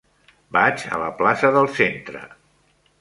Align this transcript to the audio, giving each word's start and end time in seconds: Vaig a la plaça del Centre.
Vaig 0.55 0.85
a 0.97 1.01
la 1.01 1.11
plaça 1.21 1.53
del 1.59 1.69
Centre. 1.81 2.25